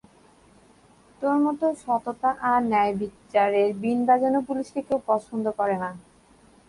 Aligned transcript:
তোর 1.21 1.35
মতো 1.37 1.65
সততা 1.83 2.29
আর 2.41 2.59
ন্যায়বিচারের 2.63 3.69
বিন 3.73 3.99
বজানো 4.07 4.39
পুলিশকে, 4.47 4.79
কেউ 4.87 4.99
পছন্দ 5.07 5.45
করে 5.59 5.75
না। 5.77 5.89